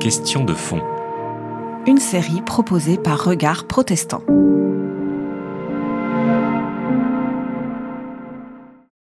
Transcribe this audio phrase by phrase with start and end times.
[0.00, 0.82] Question de fond.
[1.86, 4.22] Une série proposée par Regard Protestant.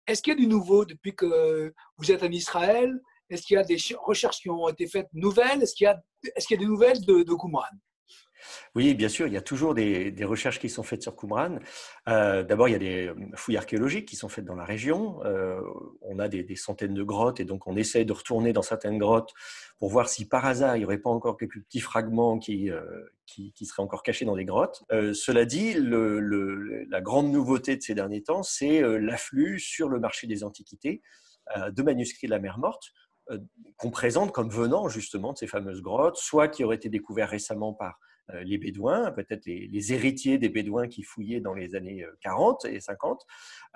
[0.07, 3.01] Est-ce qu'il y a du nouveau depuis que vous êtes en Israël?
[3.29, 5.61] Est-ce qu'il y a des recherches qui ont été faites nouvelles?
[5.61, 7.63] Est-ce qu'il y, a, est qu'il y a des nouvelles de, de Qumran
[8.75, 11.59] oui, bien sûr, il y a toujours des, recherches qui sont faites sur Qumran.
[12.07, 15.23] Euh, d'abord, il y a des euh, fouilles archéologiques qui sont faites dans la région.
[15.25, 15.59] Euh,
[16.01, 19.33] on a des, centaines de grottes et donc on essaie de retourner dans certaines grottes
[19.79, 22.69] pour voir si par hasard il n'y aurait pas encore quelques petits fragments qui,
[23.63, 24.83] seraient encore cachés dans les grottes.
[24.89, 30.43] cela dit, la grande nouveauté de ces derniers temps, c'est l'afflux sur le marché des
[30.43, 31.01] antiquités
[31.55, 32.91] de manuscrits de la mer Morte
[33.77, 37.73] qu'on présente comme venant justement de ces fameuses grottes, soit qui auraient été découverts récemment
[37.73, 37.99] par
[38.43, 42.79] les Bédouins, peut-être les, héritiers des Bédouins qui fouillaient dans les années 40 euh, et
[42.79, 43.25] 50,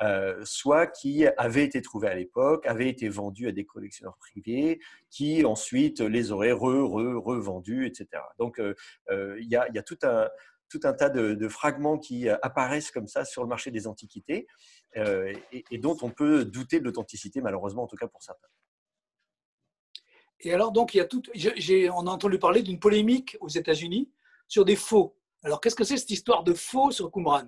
[0.02, 4.80] euh, soit qui avaient été trouvés à l'époque, avaient été vendus à des collectionneurs privés,
[5.10, 8.22] qui ensuite les auraient re, re, revendus, etc.
[8.40, 10.28] Donc il y, a, tout un
[10.70, 14.48] tout un tas de, fragments qui apparaissent comme ça sur le marché des antiquités
[14.96, 18.48] et, dont on peut douter de l'authenticité, malheureusement, en tout cas pour certains.
[20.42, 21.24] Et alors, donc, il y a tout,
[21.94, 24.12] on a entendu parler d'une polémique aux États-Unis
[24.48, 25.18] sur des faux.
[25.46, 27.44] Alors, qu'est-ce que c'est cette histoire de faux sur Qumran?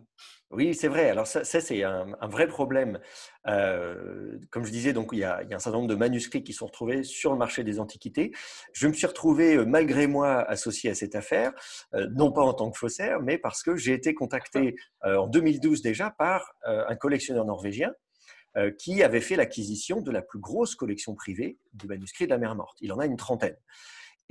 [0.52, 1.10] Oui, c'est vrai.
[1.10, 3.00] Alors, ça, c'est un, vrai problème.
[3.48, 6.68] Euh, comme je disais, donc, il y, a, un certain nombre de manuscrits qui sont
[6.68, 8.32] retrouvés sur le marché des antiquités.
[8.72, 11.54] Je me suis retrouvé, euh, malgré moi, associé à cette affaire,
[11.96, 15.82] euh, non pas en tant que faussaire, mais parce que j'ai été contacté en 2012
[15.82, 17.92] déjà par un collectionneur norvégien
[18.80, 22.56] qui avait fait l'acquisition de la plus grosse collection privée de manuscrits de la mer
[22.56, 22.78] Morte.
[22.82, 23.58] Il en a une trentaine.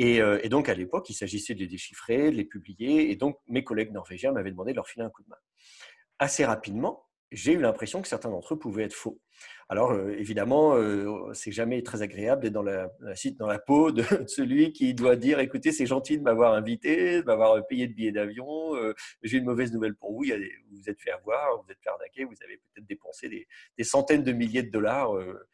[0.01, 3.11] Euh, et, donc, à l'époque, il s'agissait de les déchiffrer, de les publier.
[3.11, 5.37] Et donc, mes collègues norvégiens m'avaient demandé de leur filer un coup de main.
[6.19, 9.21] Assez rapidement, j'ai eu l'impression que certains d'entre eux pouvaient être faux.
[9.69, 12.89] Alors, euh, évidemment, euh, c'est jamais très agréable d'être dans la,
[13.39, 17.27] dans la peau de, celui qui doit dire écoutez, c'est gentil de m'avoir invité, de
[17.27, 18.75] m'avoir payé de billets d'avion.
[19.23, 20.25] j'ai une mauvaise nouvelle pour vous.
[20.25, 24.23] vous vous êtes fait avoir, vous êtes fait arnaquer, vous avez peut-être dépensé des, centaines
[24.23, 25.49] de milliers de dollars euh,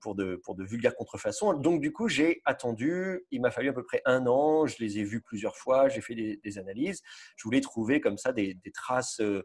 [0.00, 1.54] pour de, pour de vulgaires contrefaçons.
[1.54, 4.98] Donc, du coup, j'ai attendu, il m'a fallu à peu près un an, je les
[4.98, 7.02] ai vus plusieurs fois, j'ai fait des, analyses.
[7.36, 9.44] Je voulais trouver comme ça des, traces, euh,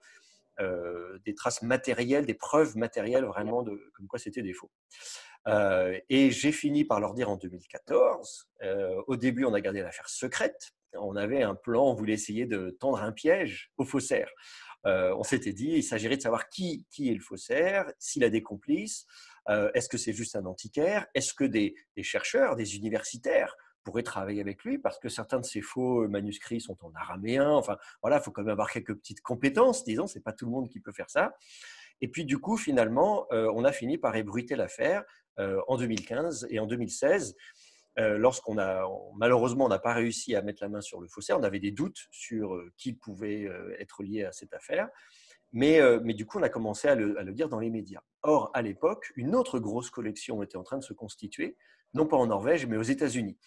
[0.59, 4.72] euh, des traces matérielles, des preuves matérielles vraiment de comme quoi c'était des faux.
[5.47, 8.50] et j'ai fini par leur dire en 2014,
[9.07, 10.72] au début, on a gardé l'affaire secrète.
[10.97, 14.31] On avait un plan, on voulait essayer de tendre un piège aux faussaires.
[14.84, 19.06] on s'était dit, il s'agirait de savoir qui est le faussaire, s'il a des complices,
[19.50, 21.06] euh, est-ce que c'est juste un antiquaire?
[21.14, 25.62] Est-ce que des, chercheurs, des universitaires pourraient travailler avec lui parce que certains de ces
[25.62, 27.50] faux manuscrits sont en araméen?
[27.52, 30.52] Enfin, voilà, il faut quand même avoir quelques petites compétences, disons, c'est pas tout le
[30.52, 31.36] monde qui peut faire ça.
[32.02, 35.04] Et puis, du coup, finalement, euh, on a fini par ébruiter l'affaire
[35.40, 37.36] euh, en 2015 et en 2016.
[37.98, 38.84] Lorsqu'on a,
[39.16, 41.72] malheureusement, on n'a pas réussi à mettre la main sur le faussaire, on avait des
[41.72, 43.48] doutes sur qui pouvait
[43.80, 44.90] être lié à cette affaire.
[45.56, 48.02] Euh, mais, du coup, on a commencé à le, dire dans les médias.
[48.24, 51.56] Or, à l'époque, une autre grosse collection était en train de se constituer,
[51.94, 53.38] non pas en Norvège, mais aux États-Unis.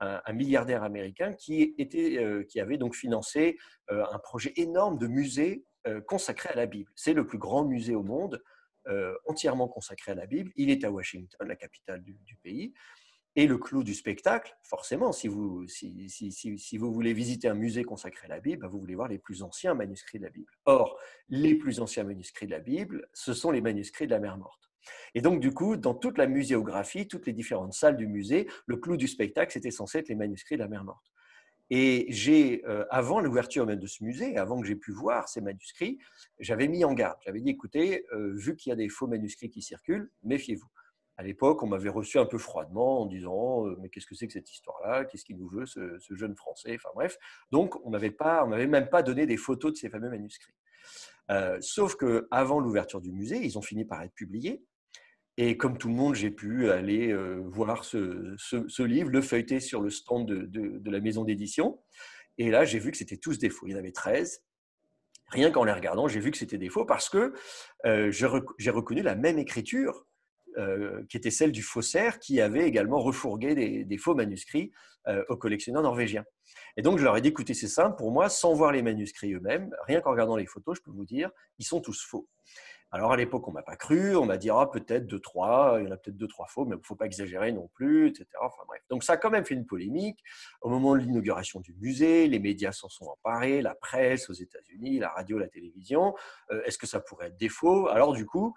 [0.00, 3.58] Un, milliardaire américain euh, qui avait donc financé
[3.90, 5.64] euh, un projet énorme de musée
[6.06, 6.90] consacré à la Bible.
[6.94, 8.42] C'est le plus grand musée au monde,
[9.24, 10.52] entièrement consacré à la Bible.
[10.54, 12.74] Il est à Washington, la capitale du pays.
[13.38, 17.54] Et le clou du spectacle, forcément, si vous, si, si, si, vous voulez visiter un
[17.54, 20.30] musée consacré à la Bible, bah, vous voulez voir les plus anciens manuscrits de la
[20.30, 20.50] Bible.
[20.64, 24.36] Or, les plus anciens manuscrits de la Bible, ce sont les manuscrits de la mer
[24.38, 24.68] morte.
[25.14, 28.76] Et donc, du coup, dans toute la muséographie, toutes les différentes salles du musée, le
[28.76, 31.06] clou du spectacle, c'était censé être les manuscrits de la mer morte.
[31.70, 35.42] Et j'ai, euh, avant l'ouverture même de ce musée, avant que j'ai pu voir ces
[35.42, 36.00] manuscrits,
[36.40, 37.18] j'avais mis en garde.
[37.24, 40.66] J'avais dit, écoutez, euh, vu qu'il y a des faux manuscrits qui circulent, méfiez-vous
[41.18, 44.28] à l'époque, on m'avait reçu un peu froidement en disant euh, mais qu'est-ce que c'est
[44.28, 45.04] que cette histoire-là?
[45.04, 46.76] Qu'est-ce qu'il nous veut ce, jeune Français?
[46.76, 47.18] Enfin bref,
[47.50, 50.54] donc on n'avait pas, même pas donné des photos de ces fameux manuscrits.
[51.32, 54.64] Euh, sauf que avant l'ouverture du musée, ils ont fini par être publiés.
[55.36, 59.82] Et comme tout le monde, j'ai pu aller euh, voir ce, livre, le feuilleter sur
[59.82, 61.80] le stand de, la maison d'édition.
[62.38, 63.66] Et là, j'ai vu que c'était tous des faux.
[63.66, 64.44] Il y en avait 13.
[65.30, 67.34] Rien qu'en les regardant, j'ai vu que c'était des faux parce que
[67.84, 70.06] j'ai reconnu la même écriture
[70.56, 73.54] euh, qui était celle du faussaire, qui avait également refourgué
[73.84, 74.72] des, faux manuscrits
[75.06, 76.24] euh, aux collectionneurs norvégiens.
[76.76, 79.34] Et donc, je leur ai dit, écoutez, c'est simple, pour moi, sans voir les manuscrits
[79.34, 82.26] eux-mêmes, rien qu'en regardant les photos, je peux vous dire, ils sont tous faux.
[82.90, 85.84] Alors, à l'époque, on m'a pas cru, on m'a dit, ah, peut-être deux, trois, il
[85.84, 88.26] y en a peut-être deux, trois faux, mais il faut pas exagérer non plus, etc.
[88.40, 88.80] Enfin, bref.
[88.88, 90.22] Donc, ça a quand même fait une polémique.
[90.62, 94.98] Au moment de l'inauguration du musée, les médias s'en sont emparés, la presse aux États-Unis,
[94.98, 96.14] la radio, la télévision.
[96.50, 97.88] Euh, est-ce que ça pourrait être des faux?
[97.88, 98.54] Alors, du coup,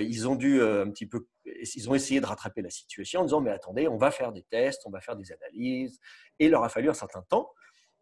[0.00, 3.40] ils ont dû un petit peu, ils ont essayé de rattraper la situation en disant
[3.40, 6.00] mais attendez, on va faire des tests, on va faire des analyses,
[6.38, 7.50] et il leur a fallu un certain temps.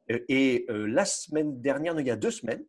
[0.08, 2.64] Et la semaine dernière, il y a deux semaines,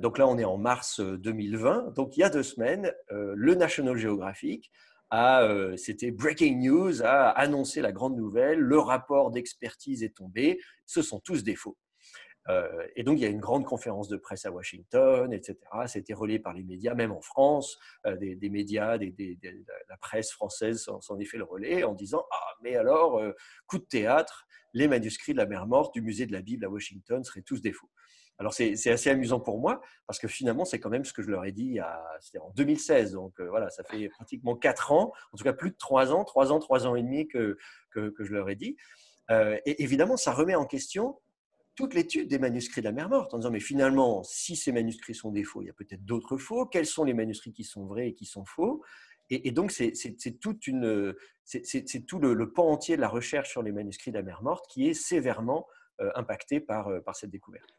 [0.00, 3.96] donc là on est en mars 2020, donc il y a deux semaines, le National
[3.96, 4.70] Geographic
[5.12, 11.02] euh, c'était breaking news, a annoncé la grande nouvelle, le rapport d'expertise est tombé, ce
[11.02, 11.76] sont tous des faux.
[12.48, 15.56] Euh, et donc, il y a une grande conférence de presse à Washington, etc.
[15.86, 21.18] C'était relayé par les médias, même en France, euh, des, médias, la presse française s'en
[21.18, 23.20] est fait le relais en disant Ah, mais alors,
[23.66, 26.68] coup de théâtre, les manuscrits de la mer morte du musée de la Bible à
[26.68, 27.90] Washington seraient tous des faux.
[28.38, 31.30] Alors c'est assez amusant pour moi parce que finalement c'est quand même ce que je
[31.30, 33.12] leur ai dit en 2016.
[33.12, 36.24] Donc euh, voilà, ça fait pratiquement quatre ans, en tout cas plus de trois ans,
[36.24, 37.56] trois ans, trois ans et demi que,
[37.94, 38.76] je leur ai dit.
[39.30, 41.18] Euh, et évidemment, ça remet en question
[41.76, 45.14] toute l'étude des manuscrits de la mer morte en disant mais finalement si ces manuscrits
[45.14, 46.66] sont des faux, il y a peut-être d'autres faux.
[46.66, 48.82] Quels sont les manuscrits qui sont vrais et qui sont faux?
[49.28, 49.92] Et, donc c'est
[50.40, 51.16] tout le,
[52.34, 54.94] le, pan entier de la recherche sur les manuscrits de la mer morte qui est
[54.94, 55.66] sévèrement
[56.00, 57.76] euh, impacté par, par cette découverte.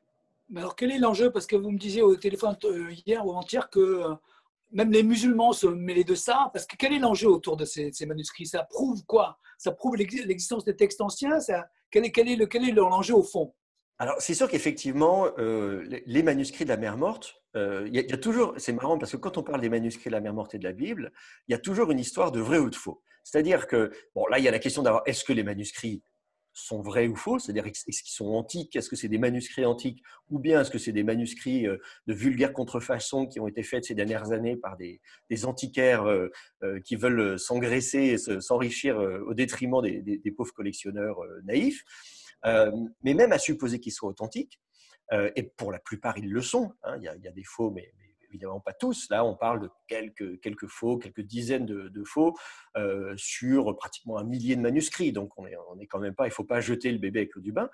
[0.49, 1.31] Mais alors, quel est l'enjeu?
[1.31, 4.15] Parce que vous me disiez au téléphone euh, hier ou avant-hier que euh,
[4.71, 6.49] même les musulmans se mêlaient de ça.
[6.53, 8.45] Parce que quel est l'enjeu autour de ces, manuscrits?
[8.45, 9.39] Ça prouve quoi?
[9.57, 11.39] Ça prouve l'existence des textes anciens?
[11.39, 13.53] Ça, quel, est, quel, est le, quel est l'enjeu au fond?
[13.99, 18.53] Alors, c'est sûr qu'effectivement, euh, les manuscrits de la mer morte, il y, a toujours,
[18.57, 20.63] c'est marrant parce que quand on parle des manuscrits de la mer morte et de
[20.63, 21.11] la Bible,
[21.47, 23.01] il y a toujours une histoire de vrai ou de faux.
[23.23, 26.03] C'est-à-dire que, bon, là, il y a la question d'avoir est-ce que les manuscrits
[26.57, 30.01] sont vrais ou faux, c'est-à-dire est-ce qu'ils sont antiques, est-ce que c'est des manuscrits antiques,
[30.29, 31.77] ou bien est-ce que c'est des manuscrits euh,
[32.07, 34.99] de vulgaire contrefaçon qui ont été faits ces dernières années par des,
[35.45, 36.29] antiquaires euh,
[36.63, 41.83] euh, qui veulent s'engraisser et s'enrichir au détriment des, pauvres collectionneurs naïfs?
[43.03, 44.59] Mais même à supposer qu'ils soient authentiques,
[45.11, 47.93] et pour la plupart ils le sont, hein, il, y a, des faux, mais
[48.29, 49.07] évidemment pas tous.
[49.09, 52.35] Là, on parle de quelques, faux, quelques dizaines de, faux
[52.75, 55.11] euh, sur pratiquement un millier de manuscrits.
[55.11, 55.45] Donc, on
[55.75, 57.69] n'est quand même pas, il ne faut pas jeter le bébé avec l'eau du bain.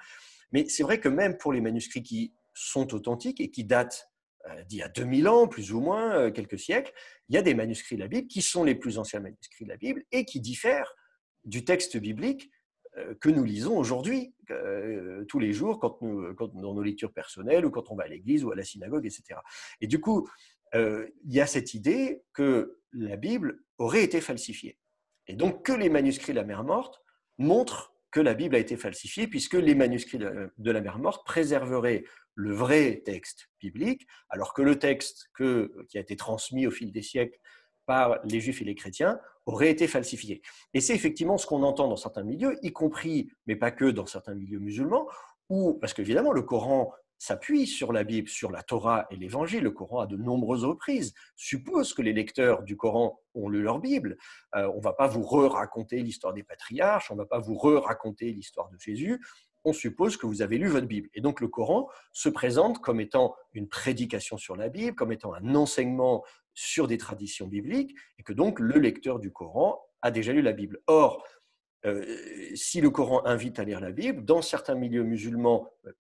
[0.52, 4.10] Mais c'est vrai que même pour les manuscrits qui sont authentiques et qui datent
[4.50, 6.94] euh, d'il y a 2000 ans, plus ou moins, euh, quelques siècles,
[7.30, 9.70] il y a des manuscrits de la Bible qui sont les plus anciens manuscrits de
[9.70, 10.96] la Bible et qui diffèrent
[11.46, 12.52] du texte biblique
[12.98, 17.66] euh, que nous lisons aujourd'hui, euh, tous les jours, quand nous, dans nos lectures personnelles
[17.66, 19.40] ou quand on va à l'église ou à la synagogue, etc.
[19.82, 20.28] Et du coup,
[20.76, 24.78] euh, il y a cette idée que la Bible aurait été falsifiée.
[25.28, 27.02] Et donc que les manuscrits de la mer morte
[27.38, 32.04] montrent que la Bible a été falsifiée, puisque les manuscrits de la mer morte préserveraient
[32.36, 37.02] le vrai texte biblique, alors que le texte qui a été transmis au fil des
[37.02, 37.38] siècles
[37.86, 40.42] par les juifs et les chrétiens aurait été falsifié.
[40.74, 44.06] Et c'est effectivement ce qu'on entend dans certains milieux, y compris, mais pas que dans
[44.06, 45.08] certains milieux musulmans,
[45.50, 46.94] où, parce qu'évidemment, le Coran
[47.24, 49.64] s'appuie sur la Bible, sur la Torah et l'Évangile.
[49.64, 53.80] Le Coran, à de nombreuses reprises, suppose que les lecteurs du Coran ont lu leur
[53.80, 54.18] Bible.
[54.56, 57.56] Euh, on ne va pas vous re-raconter l'histoire des patriarches, on ne va pas vous
[57.56, 59.24] re-raconter l'histoire de Jésus.
[59.64, 61.08] On suppose que vous avez lu votre Bible.
[61.14, 65.34] Et donc le Coran se présente comme étant une prédication sur la Bible, comme étant
[65.34, 70.34] un enseignement sur des traditions bibliques et que donc le lecteur du Coran a déjà
[70.34, 70.80] lu la Bible.
[70.88, 71.24] Or,
[71.86, 72.06] euh,
[72.56, 75.92] si le Coran invite à lire la Bible, dans certains milieux musulmans, euh,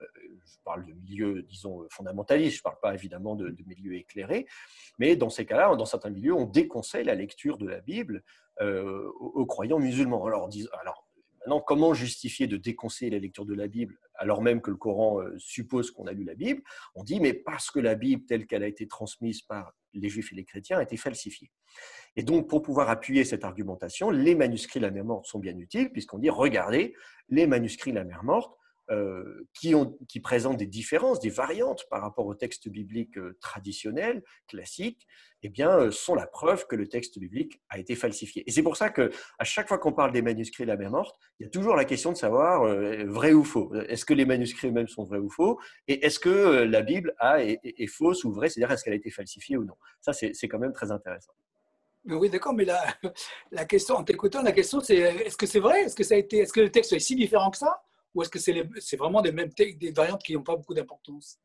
[0.45, 4.47] je parle de milieux, disons, fondamentalistes, je ne parle pas évidemment de, milieux éclairés,
[4.97, 8.23] mais dans ces cas-là, dans certains milieux, on déconseille la lecture de la Bible
[8.61, 10.25] euh, aux, croyants musulmans.
[10.25, 11.02] Alors, alors,
[11.45, 15.21] maintenant, comment justifier de déconseiller la lecture de la Bible alors même que le Coran
[15.37, 16.61] suppose qu'on a lu la Bible?
[16.95, 20.31] On dit, mais parce que la Bible, telle qu'elle a été transmise par les juifs
[20.31, 21.51] et les chrétiens étaient falsifiés.
[22.15, 25.57] Et donc, pour pouvoir appuyer cette argumentation, les manuscrits de la mer morte sont bien
[25.57, 26.95] utiles, puisqu'on dit, regardez,
[27.29, 28.55] les manuscrits de la mer morte
[28.91, 35.07] euh, qui, présentent des différences, des variantes par rapport au texte biblique euh, traditionnel, classique,
[35.41, 38.43] eh bien, euh, sont la preuve que le texte biblique a été falsifié.
[38.45, 39.09] Et c'est pour ça que
[39.39, 41.77] à chaque fois qu'on parle des manuscrits de la mer morte, il y a toujours
[41.77, 42.65] la question de savoir
[43.05, 43.73] vrai ou faux.
[43.87, 45.59] Est-ce que les manuscrits eux-mêmes sont vrais ou faux?
[45.87, 48.49] Et est-ce que la Bible est, fausse ou vraie?
[48.49, 49.75] C'est-à-dire, est-ce qu'elle a été falsifiée ou non?
[50.01, 51.31] Ça, c'est quand même très intéressant.
[52.05, 52.65] oui, d'accord, mais
[53.51, 55.83] la, question, en t'écoutant, la question c'est est-ce que c'est vrai?
[55.83, 57.81] Est-ce que ça a été, est-ce que le texte est si différent que ça?
[58.13, 61.39] Ou est-ce que c'est vraiment des, mêmes, des variantes qui n'ont pas beaucoup d'importance?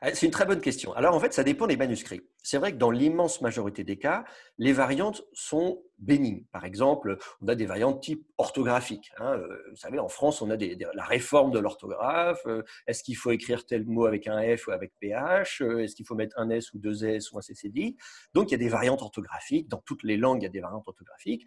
[0.00, 0.92] Ah, c'est une très bonne question.
[0.94, 2.22] Alors en fait, ça dépend des manuscrits.
[2.42, 4.24] C'est vrai que dans l'immense majorité des cas,
[4.58, 6.44] les variantes sont bénignes.
[6.52, 9.10] Par exemple, on a des variantes type orthographique.
[9.18, 9.32] Hein.
[9.32, 12.42] Euh, vous savez, en France, on a la réforme de l'orthographe.
[12.46, 15.96] Euh, est-ce qu'il faut écrire tel mot avec un F ou avec PH euh, Est-ce
[15.96, 17.96] qu'il faut mettre un S ou deux S ou un CCD
[18.34, 19.68] Donc il y a des variantes orthographiques.
[19.68, 21.46] Dans toutes les langues, il y a des variantes orthographiques.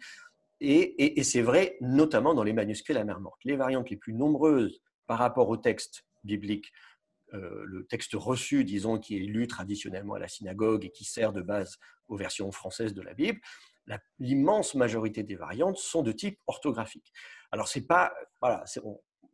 [0.60, 3.40] Et, c'est vrai notamment dans les manuscrits de la mer morte.
[3.44, 6.70] Les variantes les plus nombreuses par rapport au texte biblique
[7.32, 11.42] le texte reçu, disons, qui est lu traditionnellement à la synagogue et qui sert de
[11.42, 13.40] base aux versions françaises de la Bible,
[14.18, 17.12] l'immense majorité des variantes sont de type orthographique.
[17.50, 18.64] Alors, c'est pas, voilà,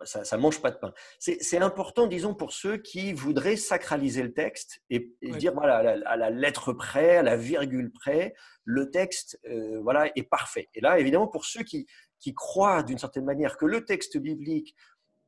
[0.05, 0.93] ça ne mange pas de pain.
[1.19, 6.31] C'est important, disons, pour ceux qui voudraient sacraliser le texte et, dire, voilà, à la,
[6.31, 8.35] lettre près, à la virgule près,
[8.65, 10.69] le texte euh, voilà, est parfait.
[10.75, 11.87] Et là, évidemment, pour ceux qui,
[12.19, 14.75] qui croient d'une certaine manière que le texte biblique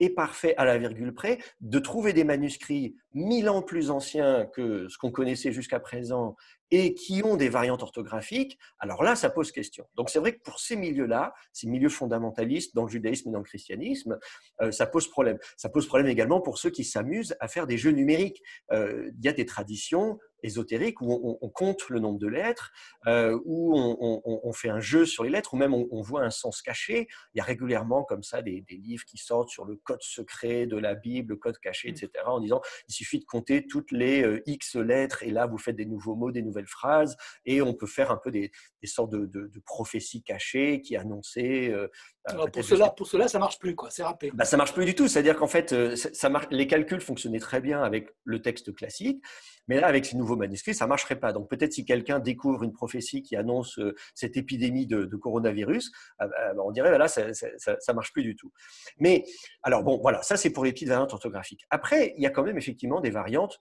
[0.00, 4.88] est parfait à la virgule près, de trouver des manuscrits mille ans plus anciens que
[4.88, 6.36] ce qu'on connaissait jusqu'à présent
[6.70, 9.86] et qui ont des variantes orthographiques, alors là, ça pose question.
[9.94, 13.38] Donc c'est vrai que pour ces milieux-là, ces milieux fondamentalistes dans le judaïsme et dans
[13.38, 14.18] le christianisme,
[14.60, 15.38] euh, ça pose problème.
[15.56, 18.42] Ça pose problème également pour ceux qui s'amusent à faire des jeux numériques.
[18.72, 22.70] Euh, il y a des traditions ésotériques où on, compte le nombre de lettres,
[23.08, 26.62] euh, où on, fait un jeu sur les lettres, ou même on, voit un sens
[26.62, 27.08] caché.
[27.34, 30.76] Il y a régulièrement comme ça des, livres qui sortent sur le code secret de
[30.76, 34.76] la Bible, le code caché, etc., en disant il suffit de compter toutes les X
[34.76, 38.10] lettres, et là, vous faites des nouveaux mots, des nouvelles phrases, et on peut faire
[38.10, 38.50] un peu des,
[38.84, 41.70] sortes de, prophéties cachées qui annonçaient.
[41.70, 41.88] Euh,
[42.30, 43.90] euh, pour, cela, pour cela, ça marche plus, quoi.
[43.90, 44.30] C'est râpé.
[44.34, 45.08] Bah, ça marche plus du tout.
[45.08, 49.22] C'est-à-dire qu'en fait, euh, ça marche, les calculs fonctionnaient très bien avec le texte classique,
[49.66, 51.32] mais là, avec ces nouveaux manuscrits, ça marcherait pas.
[51.32, 53.80] Donc peut-être si quelqu'un découvre une prophétie qui annonce
[54.14, 56.28] cette épidémie de, coronavirus, bah,
[56.64, 58.52] on dirait voilà, ça, ça, marche plus du tout.
[58.98, 59.24] Mais
[59.62, 61.66] alors bon, voilà, ça c'est pour les petites variantes orthographiques.
[61.70, 63.60] Après, il y a quand même effectivement des variantes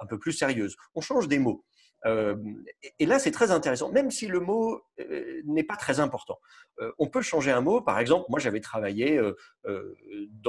[0.00, 0.76] un peu plus sérieuses.
[0.94, 1.64] On change des mots.
[2.06, 2.36] Euh,
[2.98, 6.38] et là, c'est très intéressant, même si le mot euh, n'est pas très important.
[6.80, 7.80] Euh, on peut changer un mot.
[7.80, 9.20] Par exemple, moi, j'avais travaillé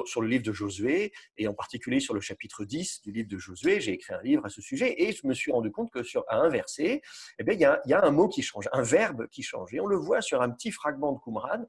[0.05, 3.37] sur le livre de Josué, et en particulier sur le chapitre 10 du livre de
[3.37, 3.79] Josué.
[3.81, 6.23] J'ai écrit un livre à ce sujet, et je me suis rendu compte que sur
[6.29, 7.01] un verset,
[7.39, 9.73] eh bien, il, y a, un mot qui change, un verbe qui change.
[9.73, 11.65] Et on le voit sur un petit fragment de Qumran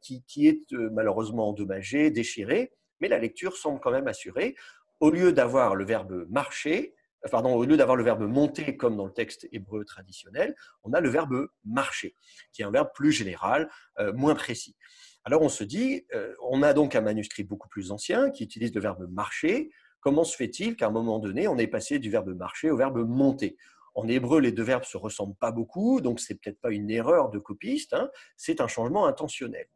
[0.00, 4.54] qui, qui est malheureusement endommagé, déchiré, mais la lecture semble quand même assurée.
[5.00, 6.94] Au lieu d'avoir le verbe marcher,
[7.32, 11.08] au lieu d'avoir le verbe monter comme dans le texte hébreu traditionnel, on a le
[11.08, 12.14] verbe marcher,
[12.52, 14.76] qui est un verbe plus général, euh, moins précis.
[15.24, 18.74] Alors on se dit, euh, on a donc un manuscrit beaucoup plus ancien qui utilise
[18.74, 19.70] le verbe marcher.
[20.00, 23.06] Comment se fait-il qu'à un moment donné, on est passé du verbe marcher au verbe
[23.06, 23.56] monter?
[23.94, 27.28] En hébreu, les deux verbes se ressemblent pas beaucoup, donc c'est peut-être pas une erreur
[27.28, 29.66] de copiste, hein, c'est un changement intentionnel.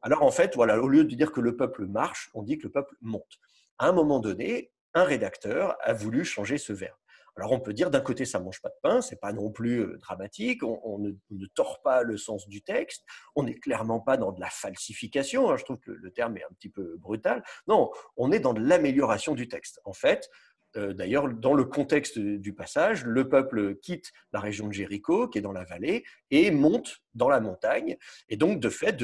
[0.00, 2.64] Alors en fait, voilà, au lieu de dire que le peuple marche, on dit que
[2.64, 3.38] le peuple monte.
[3.78, 6.96] À un moment donné, un rédacteur a voulu changer ce verbe.
[7.36, 9.80] Alors on peut dire d'un côté ça mange pas de pain, c'est pas non plus
[9.80, 14.32] euh, dramatique, on, ne, tord pas le sens du texte, on n'est clairement pas dans
[14.32, 17.42] de la falsification, hein, je trouve que le, terme est un petit peu brutal.
[17.66, 19.80] Non, on est dans de l'amélioration du texte.
[19.84, 20.28] En fait,
[20.76, 25.38] euh, d'ailleurs dans le contexte du passage, le peuple quitte la région de Jéricho, qui
[25.38, 27.96] est dans la vallée, et monte dans la montagne.
[28.28, 29.02] Et donc de fait,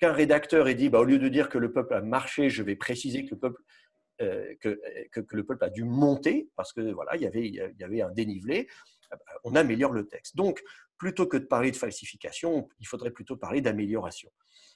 [0.00, 2.62] qu'un rédacteur ait dit, bah, au lieu de dire que le peuple a marché, je
[2.62, 3.62] vais préciser que le peuple
[4.20, 4.80] euh, que,
[5.12, 8.02] que, le peuple a dû monter parce que voilà, il y avait, il y avait
[8.02, 8.68] un dénivelé.
[9.12, 10.36] Euh, on améliore le texte.
[10.36, 10.62] Donc,
[10.98, 14.30] plutôt que de parler de falsification, il faudrait plutôt parler d'amélioration.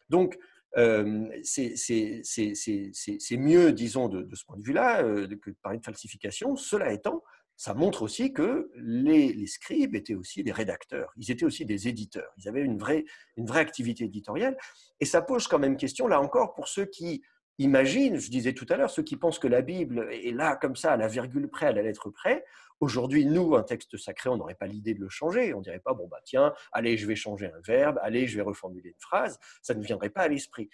[0.09, 0.39] Donc,
[0.77, 6.57] euh, c'est mieux, disons, de, ce point de vue-là, que de parler de falsification.
[6.57, 7.23] Cela étant,
[7.57, 11.87] ça montre aussi que les, les, scribes étaient aussi des rédacteurs, ils étaient aussi des
[11.87, 13.05] éditeurs, ils avaient une vraie,
[13.37, 14.57] une vraie activité éditoriale.
[15.01, 17.23] Et ça pose quand même question, là encore, pour ceux qui
[17.59, 20.75] Imagine, je disais tout à l'heure, ceux qui pensent que la Bible est là comme
[20.75, 22.45] ça, à la virgule près, à la lettre près.
[22.81, 25.55] Aujourd'hui, nous, un texte sacré, on n'aurait pas l'idée de le changer.
[25.55, 28.43] On dirait pas, bon, bah tiens, allez, je vais changer un verbe, allez, je vais
[28.43, 29.39] reformuler une phrase.
[29.63, 30.69] Ça ne viendrait pas à l'esprit.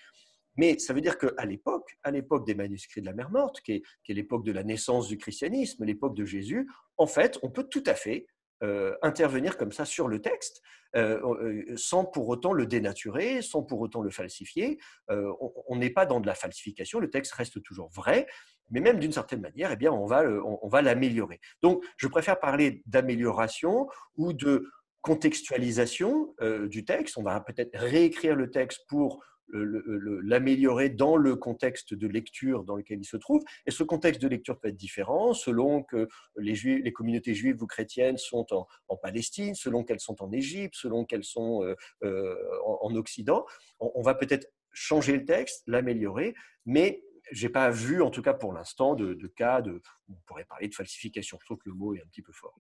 [0.56, 3.72] Mais ça veut dire qu'à l'époque, à l'époque des manuscrits de la mer morte, qui
[3.72, 7.50] est, qui est l'époque de la naissance du christianisme, l'époque de Jésus, en fait, on
[7.50, 8.26] peut tout à fait
[8.62, 10.60] euh, intervenir comme ça sur le texte
[10.94, 14.78] euh, euh, sans pour autant le dénaturer, sans pour autant le falsifier.
[15.08, 18.26] on n'est pas dans de la falsification, le texte reste toujours vrai,
[18.70, 21.40] mais même d'une certaine manière, eh bien, on va, on va l'améliorer.
[21.62, 27.16] Donc, je préfère parler d'amélioration ou de contextualisation du texte.
[27.16, 33.00] On va peut-être réécrire le texte pour l'améliorer dans le contexte de lecture dans lequel
[33.00, 33.42] il se trouve.
[33.66, 37.62] Et ce contexte de lecture peut être différent selon que les, juifs, les communautés juives
[37.62, 42.37] ou chrétiennes sont en, Palestine, selon qu'elles sont en Égypte, selon qu'elles sont euh, euh,
[42.64, 43.47] en, Occident.
[43.78, 46.35] On, va peut-être changer le texte, l'améliorer,
[46.66, 47.02] mais
[47.33, 50.69] j'ai pas vu, en tout cas pour l'instant, de, de, cas de, on pourrait parler
[50.69, 51.38] de falsification.
[51.40, 52.59] Je trouve que le mot est un petit peu fort.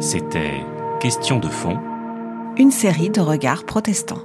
[0.00, 0.62] C'était
[1.00, 1.78] Question de fond,
[2.56, 4.22] une série de regards protestants.